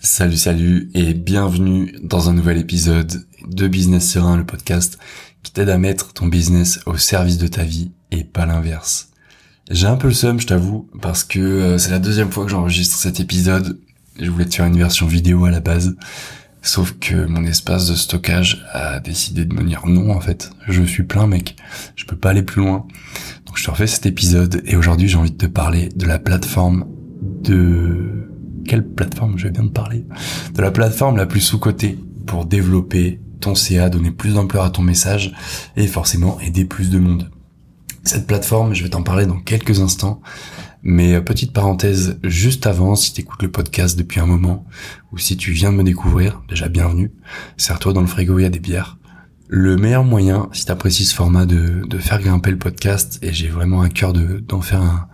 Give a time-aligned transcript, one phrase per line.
[0.00, 4.98] Salut, salut et bienvenue dans un nouvel épisode de Business Serein, le podcast
[5.42, 9.10] qui t'aide à mettre ton business au service de ta vie et pas l'inverse.
[9.70, 12.50] J'ai un peu le seum, je t'avoue, parce que euh, c'est la deuxième fois que
[12.50, 13.78] j'enregistre cet épisode.
[14.18, 15.96] Je voulais te faire une version vidéo à la base,
[16.62, 20.50] sauf que mon espace de stockage a décidé de me dire non en fait.
[20.68, 21.56] Je suis plein mec,
[21.94, 22.86] je peux pas aller plus loin.
[23.46, 26.18] Donc je te refais cet épisode et aujourd'hui j'ai envie de te parler de la
[26.18, 26.86] plateforme
[27.42, 28.25] de
[28.66, 30.04] quelle plateforme je viens de parler
[30.54, 34.82] De la plateforme la plus sous-cotée pour développer ton CA, donner plus d'ampleur à ton
[34.82, 35.32] message
[35.76, 37.30] et forcément aider plus de monde.
[38.04, 40.20] Cette plateforme, je vais t'en parler dans quelques instants.
[40.88, 44.64] Mais euh, petite parenthèse juste avant, si tu écoutes le podcast depuis un moment,
[45.12, 47.10] ou si tu viens de me découvrir, déjà bienvenue,
[47.56, 48.96] serre-toi dans le frigo, il y a des bières.
[49.48, 53.32] Le meilleur moyen, si tu apprécies ce format, de, de faire grimper le podcast, et
[53.32, 55.08] j'ai vraiment un cœur d'en faire un,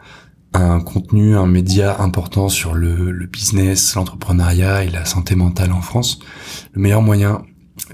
[0.55, 5.81] un contenu, un média important sur le, le business, l'entrepreneuriat et la santé mentale en
[5.81, 6.19] France,
[6.73, 7.43] le meilleur moyen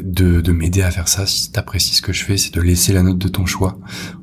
[0.01, 2.93] de, de m'aider à faire ça, si t'apprécies ce que je fais, c'est de laisser
[2.93, 3.79] la note de ton choix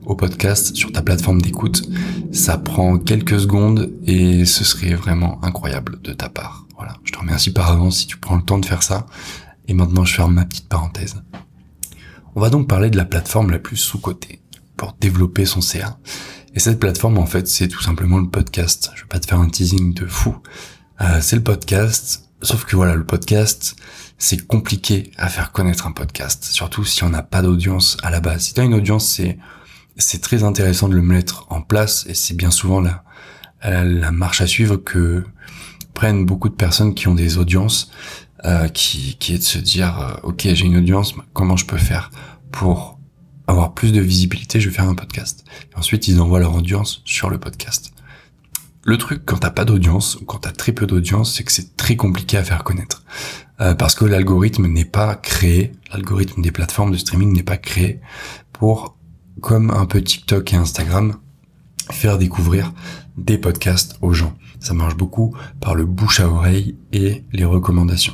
[0.05, 1.89] au podcast sur ta plateforme d'écoute.
[2.31, 6.65] Ça prend quelques secondes et ce serait vraiment incroyable de ta part.
[6.77, 9.05] Voilà, je te remercie par avance si tu prends le temps de faire ça.
[9.67, 11.23] Et maintenant, je ferme ma petite parenthèse.
[12.35, 14.41] On va donc parler de la plateforme la plus sous-cotée
[14.75, 15.97] pour développer son CA.
[16.55, 18.89] Et cette plateforme, en fait, c'est tout simplement le podcast.
[18.95, 20.37] Je vais pas te faire un teasing de fou.
[21.01, 22.29] Euh, c'est le podcast.
[22.41, 23.75] Sauf que voilà, le podcast,
[24.17, 26.45] c'est compliqué à faire connaître un podcast.
[26.45, 28.43] Surtout si on n'a pas d'audience à la base.
[28.43, 29.37] Si tu as une audience, c'est,
[29.97, 33.03] c'est très intéressant de le mettre en place et c'est bien souvent la,
[33.61, 35.25] la marche à suivre que
[35.93, 37.91] prennent beaucoup de personnes qui ont des audiences,
[38.45, 41.77] euh, qui, qui est de se dire, euh, ok, j'ai une audience, comment je peux
[41.77, 42.11] faire
[42.51, 42.94] pour
[43.47, 45.45] avoir plus de visibilité, je vais faire un podcast.
[45.75, 47.93] Ensuite, ils envoient leur audience sur le podcast.
[48.83, 51.75] Le truc, quand t'as pas d'audience, ou quand t'as très peu d'audience, c'est que c'est
[51.75, 53.03] très compliqué à faire connaître.
[53.61, 58.01] Euh, parce que l'algorithme n'est pas créé, l'algorithme des plateformes de streaming n'est pas créé
[58.53, 58.97] pour,
[59.41, 61.15] comme un peu TikTok et Instagram,
[61.91, 62.73] faire découvrir
[63.17, 64.37] des podcasts aux gens.
[64.59, 68.13] Ça marche beaucoup par le bouche à oreille et les recommandations.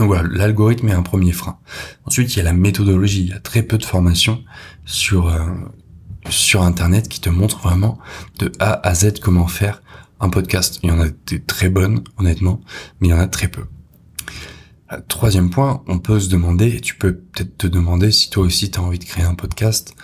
[0.00, 1.58] Donc voilà, l'algorithme est un premier frein.
[2.06, 3.20] Ensuite, il y a la méthodologie.
[3.20, 4.42] Il y a très peu de formations
[4.86, 5.44] sur euh,
[6.30, 7.98] sur Internet qui te montrent vraiment
[8.38, 9.82] de A à Z comment faire
[10.18, 10.80] un podcast.
[10.82, 12.62] Il y en a des très bonnes, honnêtement,
[12.98, 13.64] mais il y en a très peu.
[14.90, 18.44] Euh, troisième point, on peut se demander, et tu peux peut-être te demander si toi
[18.44, 19.94] aussi tu as envie de créer un podcast,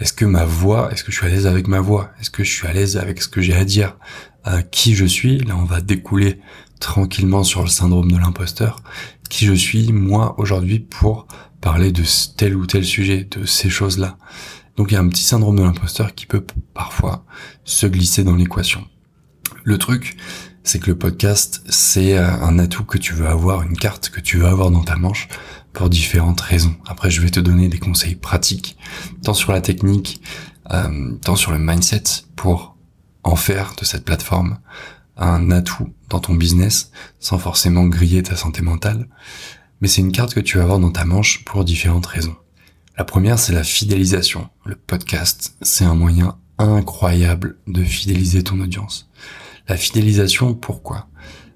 [0.00, 2.10] est-ce que ma voix, est-ce que je suis à l'aise avec ma voix?
[2.20, 3.96] Est-ce que je suis à l'aise avec ce que j'ai à dire
[4.70, 5.38] Qui je suis?
[5.38, 6.40] Là, on va découler
[6.80, 8.82] tranquillement sur le syndrome de l'imposteur
[9.28, 11.26] qui je suis moi aujourd'hui pour
[11.60, 12.04] parler de
[12.36, 14.18] tel ou tel sujet, de ces choses-là.
[14.76, 16.44] Donc il y a un petit syndrome de l'imposteur qui peut
[16.74, 17.24] parfois
[17.64, 18.86] se glisser dans l'équation.
[19.64, 20.16] Le truc,
[20.62, 24.20] c'est que le podcast, c'est euh, un atout que tu veux avoir, une carte que
[24.20, 25.28] tu veux avoir dans ta manche
[25.72, 26.74] pour différentes raisons.
[26.86, 28.76] Après, je vais te donner des conseils pratiques,
[29.22, 30.20] tant sur la technique,
[30.72, 32.02] euh, tant sur le mindset,
[32.34, 32.76] pour
[33.22, 34.58] en faire de cette plateforme
[35.16, 39.08] un atout dans ton business sans forcément griller ta santé mentale,
[39.80, 42.36] mais c'est une carte que tu vas avoir dans ta manche pour différentes raisons.
[42.98, 44.48] La première, c'est la fidélisation.
[44.64, 49.10] Le podcast, c'est un moyen incroyable de fidéliser ton audience.
[49.68, 51.08] La fidélisation, pourquoi?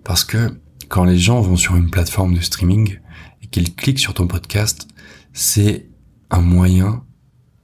[0.04, 2.98] Parce que quand les gens vont sur une plateforme de streaming
[3.42, 4.88] et qu'ils cliquent sur ton podcast,
[5.32, 5.88] c'est
[6.30, 7.04] un moyen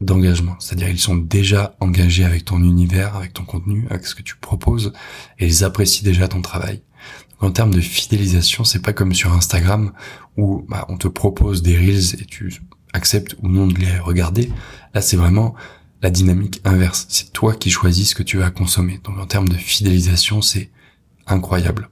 [0.01, 0.57] d'engagement.
[0.59, 4.37] C'est-à-dire ils sont déjà engagés avec ton univers, avec ton contenu, avec ce que tu
[4.37, 4.93] proposes,
[5.39, 6.83] et ils apprécient déjà ton travail.
[7.41, 9.93] Donc, en termes de fidélisation, c'est pas comme sur Instagram
[10.37, 12.63] où bah, on te propose des reels et tu
[12.93, 14.51] acceptes ou non de les regarder.
[14.95, 15.55] Là, c'est vraiment
[16.03, 17.07] la dynamique inverse.
[17.09, 19.01] C'est toi qui choisis ce que tu vas consommer.
[19.05, 20.71] Donc en termes de fidélisation, c'est
[21.27, 21.91] incroyable.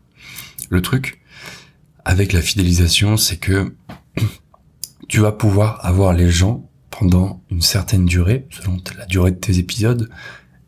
[0.70, 1.20] Le truc
[2.04, 3.74] avec la fidélisation, c'est que
[5.08, 9.58] tu vas pouvoir avoir les gens pendant une certaine durée, selon la durée de tes
[9.58, 10.08] épisodes,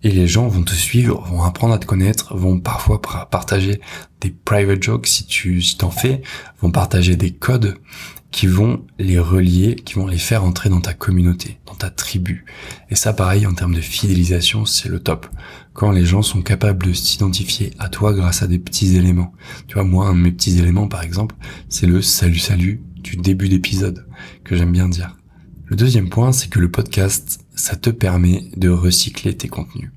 [0.02, 3.80] et les gens vont te suivre, vont apprendre à te connaître, vont parfois partager
[4.20, 6.22] des private jokes si tu si t'en fais,
[6.60, 7.76] vont partager des codes
[8.30, 12.44] qui vont les relier, qui vont les faire entrer dans ta communauté, dans ta tribu.
[12.90, 15.26] Et ça, pareil, en termes de fidélisation, c'est le top.
[15.72, 19.32] Quand les gens sont capables de s'identifier à toi grâce à des petits éléments.
[19.68, 21.34] Tu vois, moi, un de mes petits éléments, par exemple,
[21.68, 24.06] c'est le salut salut du début d'épisode,
[24.44, 25.16] que j'aime bien dire.
[25.68, 29.90] Le deuxième point, c'est que le podcast, ça te permet de recycler tes contenus.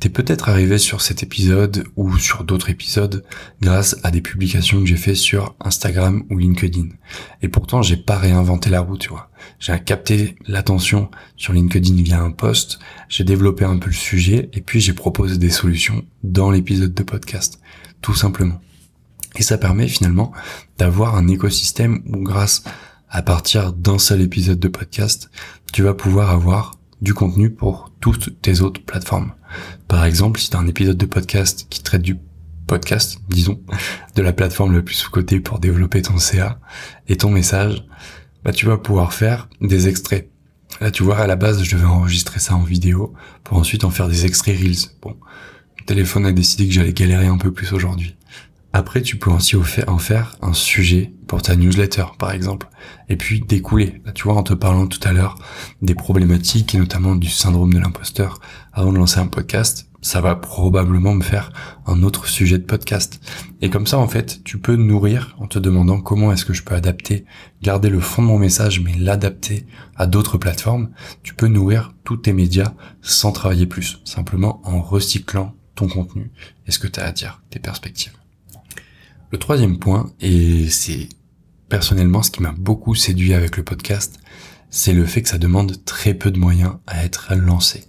[0.00, 3.24] T'es peut-être arrivé sur cet épisode ou sur d'autres épisodes
[3.60, 6.88] grâce à des publications que j'ai fait sur Instagram ou LinkedIn.
[7.42, 9.30] Et pourtant, j'ai pas réinventé la roue, tu vois.
[9.60, 14.62] J'ai capté l'attention sur LinkedIn via un post, j'ai développé un peu le sujet et
[14.62, 17.60] puis j'ai proposé des solutions dans l'épisode de podcast.
[18.00, 18.60] Tout simplement.
[19.36, 20.32] Et ça permet finalement
[20.76, 22.64] d'avoir un écosystème où grâce
[23.12, 25.30] à partir d'un seul épisode de podcast,
[25.72, 29.32] tu vas pouvoir avoir du contenu pour toutes tes autres plateformes.
[29.86, 32.16] Par exemple, si tu as un épisode de podcast qui traite du
[32.66, 33.60] podcast, disons,
[34.16, 36.58] de la plateforme la plus sous-cotée pour développer ton CA
[37.06, 37.84] et ton message,
[38.44, 40.30] bah, tu vas pouvoir faire des extraits.
[40.80, 43.12] Là, tu vois, à la base, je devais enregistrer ça en vidéo
[43.44, 44.88] pour ensuite en faire des extraits Reels.
[45.02, 48.16] Bon, mon téléphone a décidé que j'allais galérer un peu plus aujourd'hui.
[48.72, 52.68] Après, tu peux aussi en faire un sujet pour ta newsletter, par exemple.
[53.08, 54.02] Et puis découler.
[54.14, 55.36] Tu vois, en te parlant tout à l'heure
[55.82, 58.40] des problématiques et notamment du syndrome de l'imposteur
[58.72, 61.52] avant de lancer un podcast, ça va probablement me faire
[61.86, 63.20] un autre sujet de podcast.
[63.60, 66.64] Et comme ça, en fait, tu peux nourrir en te demandant comment est-ce que je
[66.64, 67.24] peux adapter,
[67.62, 69.66] garder le fond de mon message, mais l'adapter
[69.96, 70.90] à d'autres plateformes.
[71.22, 76.32] Tu peux nourrir tous tes médias sans travailler plus, simplement en recyclant ton contenu
[76.66, 78.21] et ce que tu as à dire, tes perspectives?
[79.32, 81.08] Le troisième point, et c'est
[81.70, 84.20] personnellement ce qui m'a beaucoup séduit avec le podcast,
[84.68, 87.84] c'est le fait que ça demande très peu de moyens à être lancé.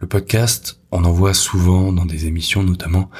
[0.00, 3.10] Le podcast, on en voit souvent dans des émissions, notamment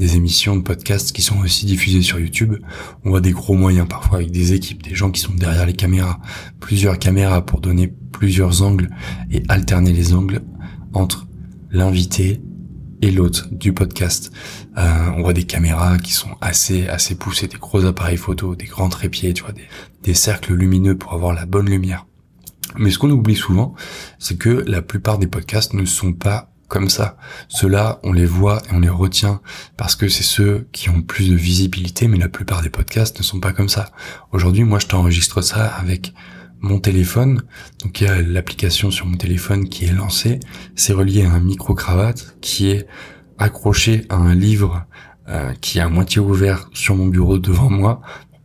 [0.00, 2.56] des émissions de podcast qui sont aussi diffusées sur YouTube.
[3.04, 5.74] On voit des gros moyens parfois avec des équipes, des gens qui sont derrière les
[5.74, 6.18] caméras,
[6.58, 8.90] plusieurs caméras pour donner plusieurs angles
[9.30, 10.42] et alterner les angles
[10.92, 11.28] entre
[11.70, 12.40] l'invité
[13.02, 14.32] et l'autre du podcast.
[14.78, 18.66] Euh, on voit des caméras qui sont assez assez poussées, des gros appareils photo, des
[18.66, 19.66] grands trépieds, tu vois, des,
[20.04, 22.06] des cercles lumineux pour avoir la bonne lumière.
[22.78, 23.74] Mais ce qu'on oublie souvent,
[24.18, 27.18] c'est que la plupart des podcasts ne sont pas comme ça.
[27.48, 29.42] Ceux-là, on les voit et on les retient
[29.76, 33.22] parce que c'est ceux qui ont plus de visibilité, mais la plupart des podcasts ne
[33.22, 33.90] sont pas comme ça.
[34.30, 36.14] Aujourd'hui, moi, je t'enregistre ça avec
[36.62, 37.42] mon téléphone.
[37.82, 40.40] Donc, il y a l'application sur mon téléphone qui est lancée.
[40.74, 42.86] C'est relié à un micro-cravate qui est
[43.38, 44.86] accroché à un livre
[45.28, 48.00] euh, qui est à moitié ouvert sur mon bureau devant moi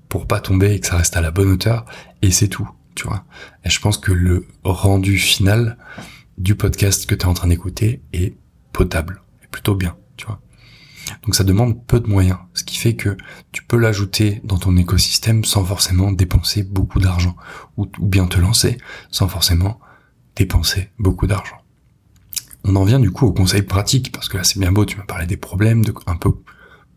[0.10, 1.86] pour pas tomber et que ça reste à la bonne hauteur.
[2.22, 3.24] Et c'est tout tu vois.
[3.64, 5.78] Et je pense que le rendu final
[6.38, 8.36] du podcast que tu es en train d'écouter est
[8.74, 9.22] potable,
[9.52, 10.42] plutôt bien, tu vois.
[11.24, 13.18] Donc ça demande peu de moyens, ce qui fait que
[13.52, 17.36] tu peux l'ajouter dans ton écosystème sans forcément dépenser beaucoup d'argent,
[17.78, 18.78] ou, bien te lancer
[19.12, 19.80] sans forcément
[20.36, 21.58] dépenser beaucoup d'argent.
[22.64, 24.98] On en vient du coup au conseil pratique, parce que là c'est bien beau, tu
[24.98, 26.32] m'as parlé des problèmes, un peu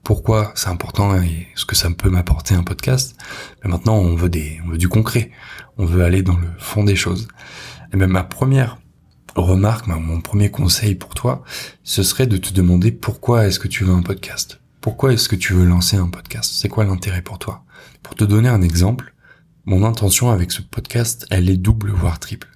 [0.03, 3.17] pourquoi c'est important et ce que ça peut m'apporter un podcast.
[3.62, 5.31] Mais maintenant, on veut des, on veut du concret.
[5.77, 7.29] On veut aller dans le fond des choses.
[7.93, 8.79] Et même ma première
[9.35, 11.43] remarque, mon premier conseil pour toi,
[11.85, 14.61] ce serait de te demander pourquoi est-ce que tu veux un podcast?
[14.81, 16.53] Pourquoi est-ce que tu veux lancer un podcast?
[16.55, 17.65] C'est quoi l'intérêt pour toi?
[18.03, 19.15] Pour te donner un exemple,
[19.67, 22.49] mon intention avec ce podcast, elle est double voire triple.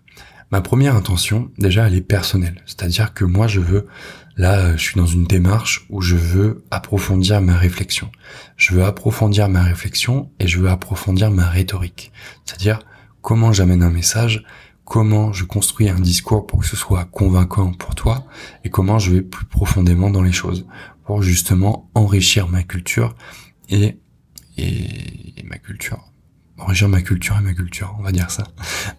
[0.50, 2.62] Ma première intention, déjà, elle est personnelle.
[2.66, 3.86] C'est-à-dire que moi, je veux
[4.36, 8.10] Là, je suis dans une démarche où je veux approfondir ma réflexion.
[8.56, 12.10] Je veux approfondir ma réflexion et je veux approfondir ma rhétorique.
[12.44, 12.80] C'est-à-dire
[13.22, 14.44] comment j'amène un message,
[14.84, 18.26] comment je construis un discours pour que ce soit convaincant pour toi
[18.64, 20.66] et comment je vais plus profondément dans les choses
[21.04, 23.14] pour justement enrichir ma culture
[23.68, 23.98] et,
[24.56, 26.12] et, ma culture.
[26.58, 28.44] Enrichir ma culture et ma culture, on va dire ça.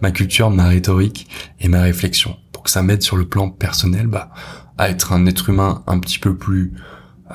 [0.01, 1.29] Ma culture, ma rhétorique
[1.59, 2.37] et ma réflexion.
[2.51, 4.31] Pour que ça m'aide sur le plan personnel, bah,
[4.77, 6.73] à être un être humain un petit peu plus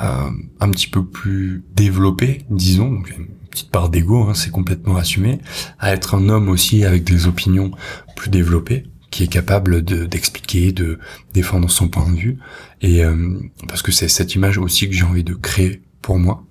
[0.00, 0.30] euh,
[0.60, 3.02] un petit peu plus développé, disons,
[3.50, 5.40] petite part d'ego, hein, c'est complètement assumé,
[5.78, 7.72] à être un homme aussi avec des opinions
[8.16, 10.98] plus développées, qui est capable de d'expliquer, de
[11.34, 12.38] défendre son point de vue,
[12.80, 13.38] et euh,
[13.68, 16.44] parce que c'est cette image aussi que j'ai envie de créer pour moi.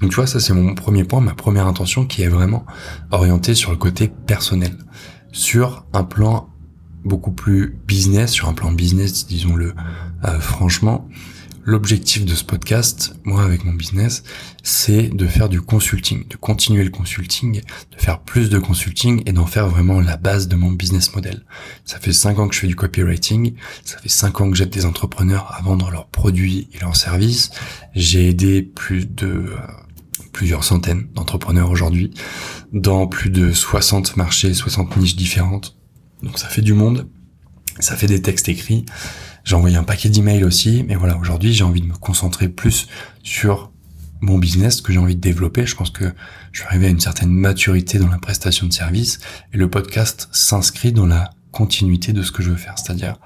[0.00, 2.66] Donc tu vois, ça c'est mon premier point, ma première intention qui est vraiment
[3.12, 4.76] orientée sur le côté personnel,
[5.32, 6.48] sur un plan
[7.04, 9.74] beaucoup plus business, sur un plan business, disons-le
[10.24, 11.08] euh, franchement,
[11.64, 14.22] l'objectif de ce podcast, moi avec mon business,
[14.62, 19.32] c'est de faire du consulting, de continuer le consulting, de faire plus de consulting et
[19.32, 21.44] d'en faire vraiment la base de mon business model.
[21.84, 23.54] Ça fait cinq ans que je fais du copywriting,
[23.84, 27.50] ça fait cinq ans que j'aide des entrepreneurs à vendre leurs produits et leurs services.
[27.94, 29.56] J'ai aidé plus de euh,
[30.32, 32.12] plusieurs centaines d'entrepreneurs aujourd'hui
[32.72, 35.76] dans plus de 60 marchés, 60 niches différentes.
[36.22, 37.08] Donc ça fait du monde,
[37.80, 38.84] ça fait des textes écrits,
[39.44, 42.86] j'ai envoyé un paquet d'emails aussi, mais voilà, aujourd'hui, j'ai envie de me concentrer plus
[43.22, 43.70] sur
[44.20, 45.66] mon business que j'ai envie de développer.
[45.66, 46.12] Je pense que
[46.52, 49.18] je suis arrivé à une certaine maturité dans la prestation de service
[49.52, 53.16] et le podcast s'inscrit dans la continuité de ce que je veux faire, c'est-à-dire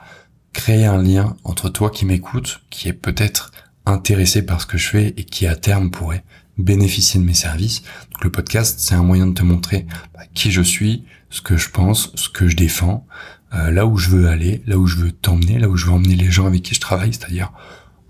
[0.53, 3.53] créer un lien entre toi qui m'écoute, qui est peut-être
[3.87, 6.25] intéressé par ce que je fais et qui à terme pourrait
[6.59, 7.83] bénéficier de mes services.
[8.13, 11.57] Donc le podcast, c'est un moyen de te montrer bah, qui je suis, ce que
[11.57, 13.07] je pense, ce que je défends,
[13.55, 15.93] euh, là où je veux aller, là où je veux t'emmener, là où je veux
[15.93, 17.53] emmener les gens avec qui je travaille, c'est-à-dire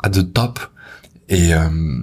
[0.02, 0.61] à the top.
[1.28, 2.02] Et, euh,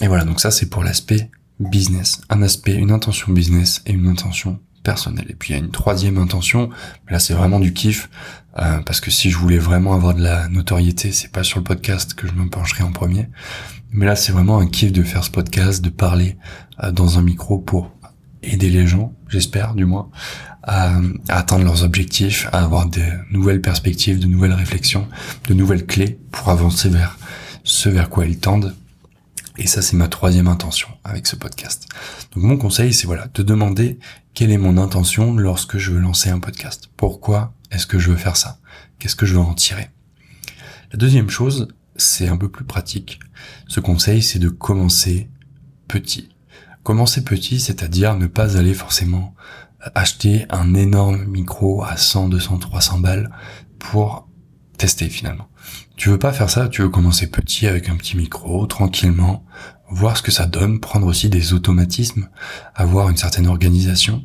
[0.00, 4.06] et voilà, donc ça c'est pour l'aspect business, un aspect, une intention business et une
[4.06, 5.26] intention personnelle.
[5.28, 6.70] Et puis il y a une troisième intention,
[7.06, 8.08] mais là c'est vraiment du kiff,
[8.58, 11.64] euh, parce que si je voulais vraiment avoir de la notoriété, c'est pas sur le
[11.64, 13.28] podcast que je me pencherais en premier.
[13.90, 16.36] Mais là c'est vraiment un kiff de faire ce podcast, de parler
[16.84, 17.90] euh, dans un micro pour
[18.42, 20.10] aider les gens, j'espère du moins,
[20.62, 25.08] à, atteindre leurs objectifs, à avoir de nouvelles perspectives, de nouvelles réflexions,
[25.48, 27.18] de nouvelles clés pour avancer vers
[27.64, 28.74] ce vers quoi ils tendent.
[29.58, 31.88] Et ça, c'est ma troisième intention avec ce podcast.
[32.34, 33.98] Donc mon conseil, c'est voilà, de demander
[34.34, 36.90] quelle est mon intention lorsque je veux lancer un podcast.
[36.96, 38.58] Pourquoi est-ce que je veux faire ça?
[38.98, 39.88] Qu'est-ce que je veux en tirer?
[40.92, 43.18] La deuxième chose, c'est un peu plus pratique.
[43.66, 45.30] Ce conseil, c'est de commencer
[45.88, 46.28] petit.
[46.86, 49.34] Commencer petit, c'est-à-dire ne pas aller forcément
[49.96, 53.28] acheter un énorme micro à 100, 200, 300 balles
[53.80, 54.28] pour
[54.78, 55.48] tester finalement.
[55.96, 59.44] Tu veux pas faire ça, tu veux commencer petit avec un petit micro, tranquillement,
[59.90, 62.28] voir ce que ça donne, prendre aussi des automatismes,
[62.76, 64.24] avoir une certaine organisation,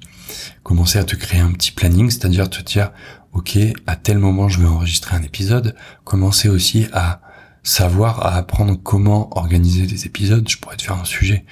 [0.62, 2.92] commencer à te créer un petit planning, c'est-à-dire te dire,
[3.34, 7.22] ok, à tel moment je veux enregistrer un épisode, commencer aussi à
[7.64, 11.44] savoir, à apprendre comment organiser des épisodes, je pourrais te faire un sujet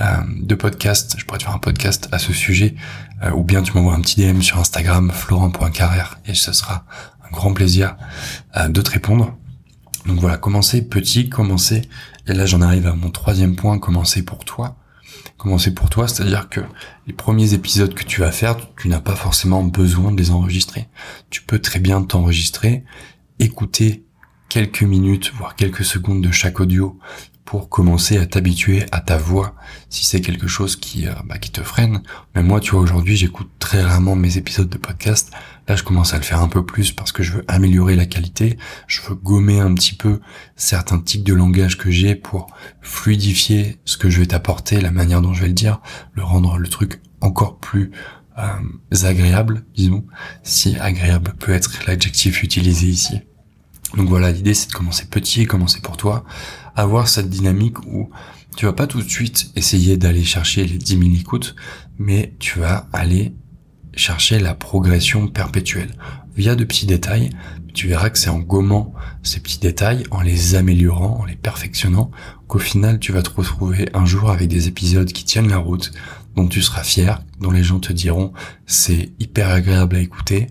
[0.00, 2.76] de podcast, je pourrais te faire un podcast à ce sujet,
[3.22, 6.84] euh, ou bien tu m'envoies un petit DM sur Instagram, florent.carrère, et ce sera
[7.26, 7.96] un grand plaisir
[8.56, 9.36] euh, de te répondre.
[10.06, 11.82] Donc voilà, commencer petit, commencer,
[12.26, 14.76] et là j'en arrive à mon troisième point, commencer pour toi.
[15.36, 16.60] Commencer pour toi, c'est-à-dire que
[17.06, 20.88] les premiers épisodes que tu vas faire, tu n'as pas forcément besoin de les enregistrer.
[21.30, 22.84] Tu peux très bien t'enregistrer,
[23.38, 24.04] écouter
[24.48, 26.98] quelques minutes, voire quelques secondes de chaque audio
[27.48, 29.54] pour commencer à t'habituer à ta voix
[29.88, 32.02] si c'est quelque chose qui, euh, bah, qui te freine.
[32.34, 35.30] Mais moi, tu vois, aujourd'hui, j'écoute très rarement mes épisodes de podcast.
[35.66, 38.04] Là, je commence à le faire un peu plus parce que je veux améliorer la
[38.04, 38.58] qualité.
[38.86, 40.20] Je veux gommer un petit peu
[40.56, 42.48] certains tics de langage que j'ai pour
[42.82, 45.80] fluidifier ce que je vais t'apporter, la manière dont je vais le dire,
[46.12, 47.92] le rendre le truc encore plus
[48.36, 50.04] euh, agréable, disons,
[50.42, 53.22] si agréable peut être l'adjectif utilisé ici.
[53.96, 56.24] Donc voilà, l'idée c'est de commencer petit et commencer pour toi,
[56.78, 58.08] avoir cette dynamique où
[58.56, 61.54] tu vas pas tout de suite essayer d'aller chercher les 10 000 écoutes,
[61.98, 63.34] mais tu vas aller
[63.94, 65.90] chercher la progression perpétuelle
[66.36, 67.30] via de petits détails.
[67.74, 72.10] Tu verras que c'est en gommant ces petits détails, en les améliorant, en les perfectionnant,
[72.46, 75.92] qu'au final tu vas te retrouver un jour avec des épisodes qui tiennent la route,
[76.36, 78.32] dont tu seras fier, dont les gens te diront
[78.66, 80.46] c'est hyper agréable à écouter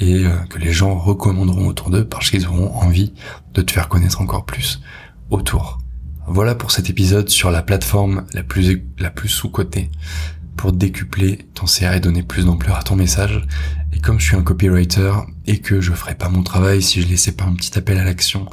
[0.00, 3.12] et euh, que les gens recommanderont autour d'eux parce qu'ils auront envie
[3.54, 4.80] de te faire connaître encore plus
[5.30, 5.78] autour.
[6.26, 9.90] Voilà pour cet épisode sur la plateforme la plus, la plus sous-cotée
[10.56, 13.46] pour décupler ton CA et donner plus d'ampleur à ton message.
[13.92, 15.12] Et comme je suis un copywriter
[15.46, 18.04] et que je ferais pas mon travail si je laissais pas un petit appel à
[18.04, 18.46] l'action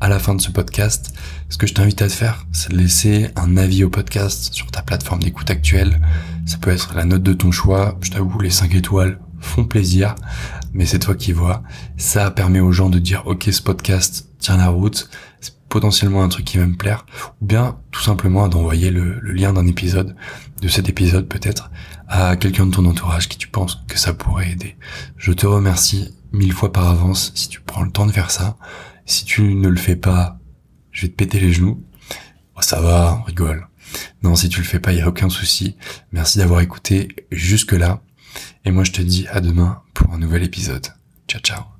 [0.00, 1.14] à la fin de ce podcast,
[1.48, 4.70] ce que je t'invite à te faire, c'est de laisser un avis au podcast sur
[4.70, 6.00] ta plateforme d'écoute actuelle.
[6.44, 7.96] Ça peut être la note de ton choix.
[8.02, 10.14] Je t'avoue, les 5 étoiles font plaisir,
[10.74, 11.62] mais c'est toi qui vois.
[11.96, 15.08] Ça permet aux gens de dire, ok, ce podcast tient la route,
[15.74, 17.04] potentiellement un truc qui va me plaire,
[17.40, 20.14] ou bien tout simplement d'envoyer le, lien d'un épisode,
[20.62, 21.72] de cet épisode peut-être,
[22.06, 24.76] à quelqu'un de ton entourage qui tu penses que ça pourrait aider.
[25.16, 28.56] Je te remercie mille fois par avance si tu prends le temps de faire ça.
[29.04, 30.38] Si tu ne le fais pas,
[30.92, 31.84] je vais te péter les genoux.
[32.56, 33.66] Oh, ça va, on rigole.
[34.22, 35.74] Non, si tu le fais pas, il y a aucun souci.
[36.12, 38.00] Merci d'avoir écouté jusque là.
[38.64, 40.86] Et moi, je te dis à demain pour un nouvel épisode.
[41.26, 41.73] Ciao, ciao.